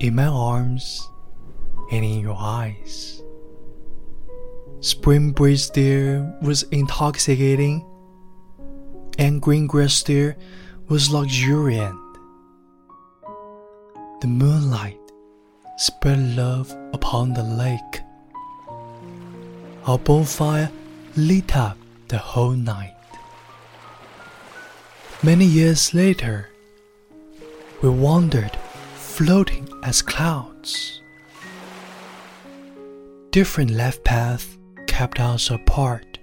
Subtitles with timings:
[0.00, 1.08] in my arms
[1.90, 3.22] and in your eyes.
[4.80, 7.86] Spring breeze there was intoxicating,
[9.18, 10.36] and green grass there
[10.88, 11.98] was luxuriant.
[14.20, 15.00] The moonlight
[15.76, 18.02] spread love upon the lake.
[19.86, 20.70] Our bonfire
[21.16, 22.94] lit up the whole night.
[25.22, 26.50] Many years later,
[27.80, 28.52] we wandered
[29.14, 31.00] floating as clouds.
[33.30, 36.18] Different life paths kept us apart.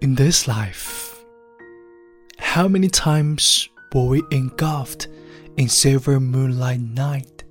[0.00, 1.24] In this life,
[2.36, 5.06] how many times were we engulfed
[5.56, 7.44] in silver moonlight night?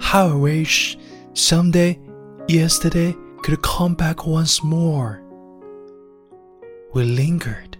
[0.00, 0.98] How I wish
[1.34, 2.00] someday
[2.48, 5.22] yesterday could come back once more.
[6.92, 7.73] We lingered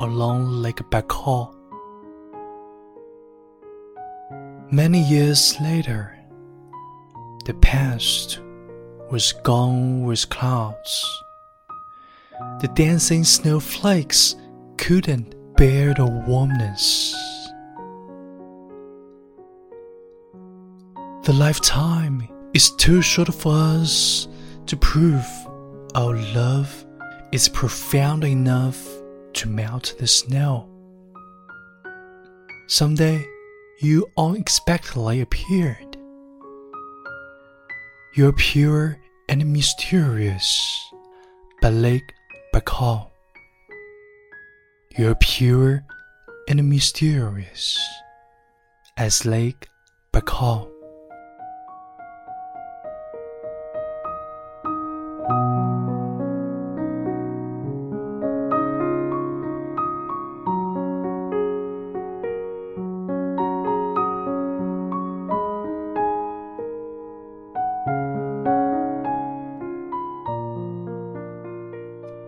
[0.00, 1.54] along Lake Baikal.
[4.70, 6.18] Many years later,
[7.44, 8.40] the past
[9.10, 11.22] was gone with clouds.
[12.60, 14.36] The dancing snowflakes
[14.78, 17.14] couldn't bear the warmness.
[21.24, 24.28] The lifetime is too short for us
[24.66, 25.26] to prove
[25.94, 26.86] our love
[27.32, 28.88] is profound enough
[29.42, 30.68] to melt the snow.
[32.68, 33.26] Someday,
[33.80, 35.96] you unexpectedly appeared.
[38.14, 40.46] You're pure and mysterious,
[41.60, 42.12] but Lake
[42.54, 43.10] Baikal.
[44.96, 45.82] You're pure
[46.48, 47.76] and mysterious
[48.96, 49.66] as Lake
[50.12, 50.71] Baikal.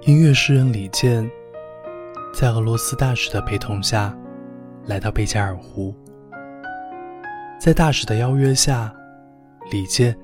[0.07, 1.27] 音乐诗人李健，
[2.35, 4.15] 在俄罗斯大使的陪同下，
[4.85, 5.97] 来到贝加尔湖。
[7.59, 8.95] 在大使的邀约下，
[9.71, 10.15] 李健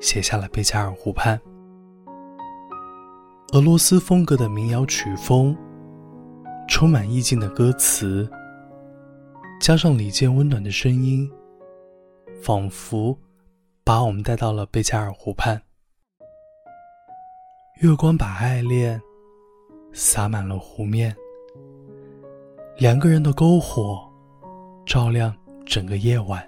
[0.00, 1.38] 写下了《贝加尔湖畔》。
[3.52, 5.54] 俄罗斯风格的民谣曲风，
[6.66, 8.26] 充满意境的歌词，
[9.60, 11.30] 加上李健温暖的声音，
[12.40, 13.14] 仿佛
[13.84, 15.60] 把我们带到了贝加尔湖畔。
[17.82, 18.98] 月光把爱恋。
[19.98, 21.16] 洒满了湖面，
[22.76, 23.98] 两个人的篝火
[24.84, 25.34] 照亮
[25.64, 26.46] 整个夜晚。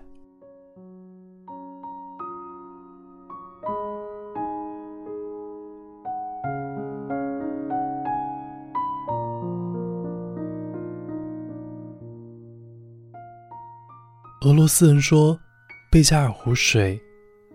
[14.43, 15.39] 俄罗斯人说，
[15.91, 17.01] 贝加尔湖水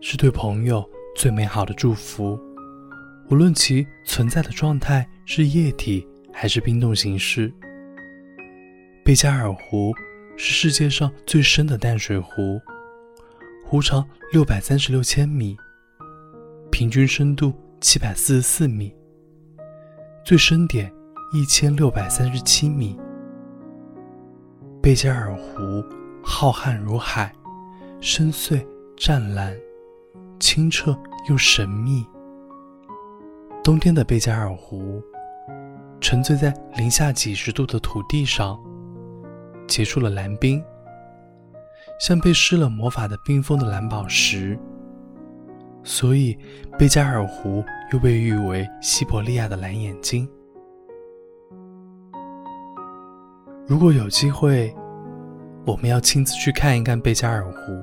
[0.01, 0.83] 是对朋友
[1.15, 2.39] 最美好的祝福。
[3.29, 7.51] 无论其存在的状态是液体还是冰冻形式，
[9.05, 9.93] 贝加尔湖
[10.35, 12.59] 是世界上最深的淡水湖，
[13.65, 15.55] 湖长六百三十六千米，
[16.69, 18.93] 平均深度七百四十四米，
[20.25, 20.91] 最深点
[21.33, 22.99] 一千六百三十七米。
[24.81, 25.83] 贝加尔湖
[26.21, 27.33] 浩瀚如海，
[28.01, 28.61] 深邃
[28.97, 29.55] 湛蓝，
[30.37, 30.97] 清澈
[31.29, 32.05] 又神秘。
[33.63, 35.01] 冬天的贝加尔湖，
[36.03, 38.59] 沉醉在零下几十度的土地上，
[39.65, 40.61] 结出了蓝冰，
[41.97, 44.59] 像被施了魔法的冰封的蓝宝石。
[45.81, 46.37] 所以，
[46.77, 47.63] 贝加尔湖
[47.93, 50.29] 又被誉为西伯利亚的蓝眼睛。
[53.65, 54.75] 如果有机会，
[55.65, 57.81] 我们要亲自去看一看贝加尔湖。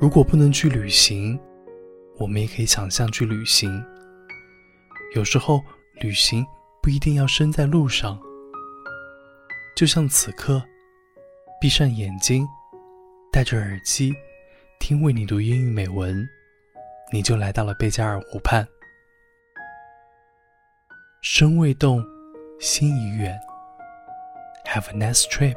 [0.00, 1.38] 如果不能去旅行，
[2.18, 3.70] 我们也可以想象去旅行。
[5.14, 5.60] 有时候
[6.00, 6.44] 旅行
[6.86, 8.16] 不一定要身在路上，
[9.74, 10.62] 就像此刻，
[11.60, 12.46] 闭上眼睛，
[13.32, 14.14] 戴着耳机，
[14.78, 16.24] 听为你读英语美文，
[17.12, 18.64] 你就来到了贝加尔湖畔。
[21.22, 22.00] 身未动，
[22.60, 23.36] 心已远。
[24.66, 25.56] Have a nice trip.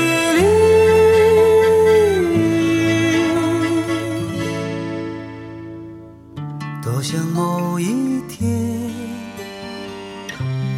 [7.01, 8.47] 好像，某一天。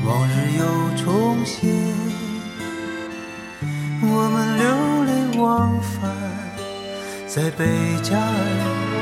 [0.06, 0.64] 往日又
[1.04, 1.70] 重现，
[4.02, 4.64] 我们流
[5.04, 6.10] 连忘返
[7.28, 7.66] 在贝
[8.02, 8.93] 加尔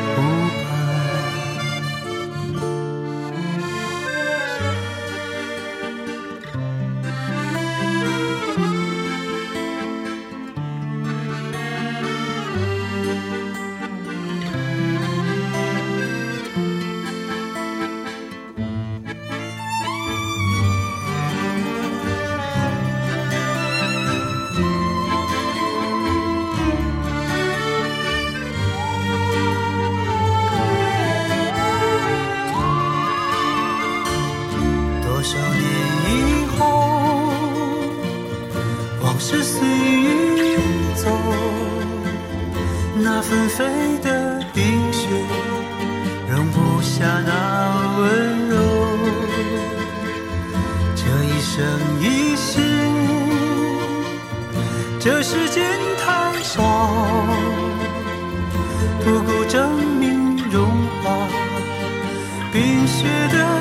[43.22, 43.64] 纷飞
[44.00, 45.08] 的冰雪
[46.30, 48.56] 容不下那温柔。
[50.96, 51.64] 这一生
[52.02, 52.60] 一世，
[55.00, 55.64] 这时间
[56.04, 56.62] 太少，
[59.04, 60.66] 不够证明融
[61.04, 61.28] 化
[62.52, 63.61] 冰雪的